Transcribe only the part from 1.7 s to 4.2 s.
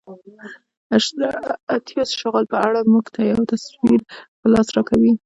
اتیوس شغل په اړه موږ ته یو تصویر